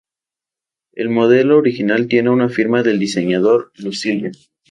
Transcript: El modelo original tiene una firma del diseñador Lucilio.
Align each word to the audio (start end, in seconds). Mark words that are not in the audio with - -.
El 0.93 1.09
modelo 1.09 1.59
original 1.59 2.07
tiene 2.07 2.31
una 2.31 2.49
firma 2.49 2.81
del 2.81 2.97
diseñador 2.97 3.71
Lucilio. 3.75 4.31